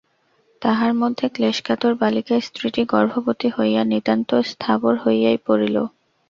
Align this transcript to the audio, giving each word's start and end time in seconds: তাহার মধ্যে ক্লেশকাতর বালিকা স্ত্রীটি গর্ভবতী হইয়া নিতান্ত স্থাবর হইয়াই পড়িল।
তাহার 0.61 0.91
মধ্যে 0.93 1.25
ক্লেশকাতর 1.29 1.93
বালিকা 1.95 2.35
স্ত্রীটি 2.39 2.81
গর্ভবতী 2.93 3.49
হইয়া 3.57 3.81
নিতান্ত 3.91 4.29
স্থাবর 4.51 4.93
হইয়াই 5.03 5.37
পড়িল। 5.47 5.75